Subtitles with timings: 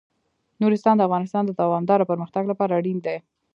[0.61, 3.17] نورستان د افغانستان د دوامداره پرمختګ لپاره اړین دي.